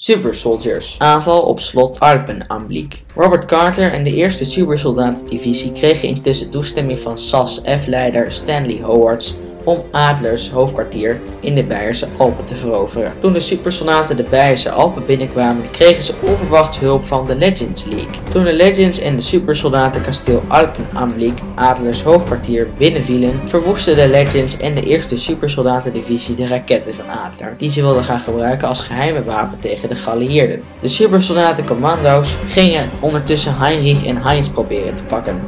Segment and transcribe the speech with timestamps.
[0.00, 0.98] Super Soldiers.
[0.98, 3.04] Aanval op slot Arpenanblick.
[3.14, 9.34] Robert Carter en de eerste supersoldatendivisie kregen intussen toestemming van SAS-F-leider Stanley Howards
[9.68, 13.12] om Adlers hoofdkwartier in de Beierse Alpen te veroveren.
[13.20, 18.10] Toen de supersoldaten de Beierse Alpen binnenkwamen, kregen ze onverwachts hulp van de Legends League.
[18.32, 24.74] Toen de Legends en de supersoldaten kasteel Alpenanblick, Adlers hoofdkwartier, binnenvielen, verwoesten de Legends en
[24.74, 29.58] de eerste supersoldatendivisie de raketten van Adler, die ze wilden gaan gebruiken als geheime wapen
[29.60, 30.62] tegen de geallieerden.
[30.80, 35.40] De supersoldatencommando's gingen ondertussen Heinrich en Heinz proberen te pakken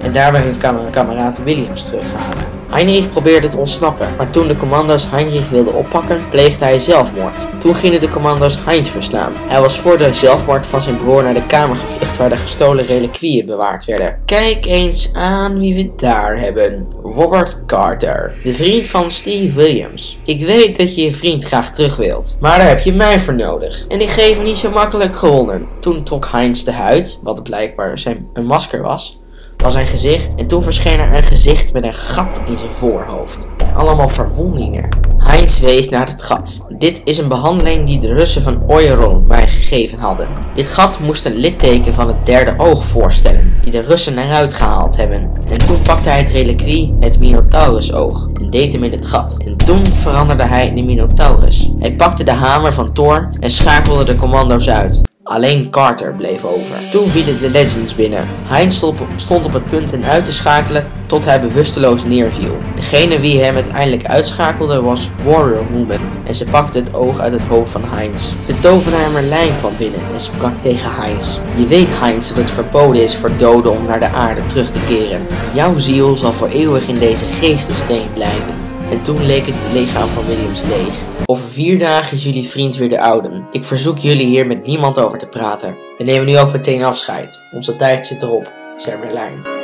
[0.00, 2.58] en daarbij hun kam kameraad Williams terughalen.
[2.70, 7.46] Heinrich probeerde te ontsnappen, maar toen de commando's Heinrich wilden oppakken, pleegde hij zelfmoord.
[7.58, 9.32] Toen gingen de commando's Heinz verslaan.
[9.36, 12.86] Hij was voor de zelfmoord van zijn broer naar de kamer gevlucht waar de gestolen
[12.86, 14.18] reliquieën bewaard werden.
[14.24, 16.86] Kijk eens aan wie we daar hebben.
[17.02, 20.18] Robert Carter, de vriend van Steve Williams.
[20.24, 23.34] Ik weet dat je je vriend graag terug wilt, maar daar heb je mij voor
[23.34, 23.84] nodig.
[23.86, 25.66] En ik geef hem niet zo makkelijk gewonnen.
[25.80, 29.20] Toen trok Heinz de huid, wat blijkbaar zijn een masker was,
[29.62, 33.48] van zijn gezicht en toen verscheen er een gezicht met een gat in zijn voorhoofd.
[33.56, 34.88] En allemaal verwondingen.
[35.16, 36.56] Heinz wees naar het gat.
[36.78, 40.28] Dit is een behandeling die de Russen van Oyeron mij gegeven hadden.
[40.54, 44.96] Dit gat moest een litteken van het derde oog voorstellen, die de Russen eruit gehaald
[44.96, 45.30] hebben.
[45.50, 49.36] En toen pakte hij het reliquie, het Minotaurusoog, en deed hem in het gat.
[49.38, 51.70] En toen veranderde hij in de Minotaurus.
[51.78, 55.00] Hij pakte de hamer van Thor en schakelde de commando's uit.
[55.28, 56.76] Alleen Carter bleef over.
[56.90, 58.28] Toen vielen de Legends binnen.
[58.46, 58.82] Heinz
[59.16, 62.56] stond op het punt hen uit te schakelen tot hij bewusteloos neerviel.
[62.74, 67.42] Degene wie hem uiteindelijk uitschakelde was Warrior Woman en ze pakte het oog uit het
[67.42, 68.32] hoofd van Heinz.
[68.46, 71.38] De tovenaar Merlijn kwam binnen en sprak tegen Heinz.
[71.56, 74.80] Je weet Heinz dat het verboden is voor doden om naar de aarde terug te
[74.86, 75.26] keren.
[75.54, 78.67] Jouw ziel zal voor eeuwig in deze geestensteen blijven.
[78.90, 80.94] En toen leek het lichaam van Williams leeg.
[81.26, 83.46] Over vier dagen is jullie vriend weer de ouden.
[83.50, 85.76] Ik verzoek jullie hier met niemand over te praten.
[85.98, 87.42] We nemen nu ook meteen afscheid.
[87.52, 89.57] Onze tijd zit erop, zei Merlijn.